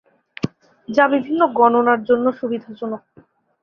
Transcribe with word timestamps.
যা 0.89 1.05
বিভিন্ন 1.13 1.41
গণনার 1.57 1.99
জন্য 2.03 2.25
সুবিধাজনক। 2.39 3.01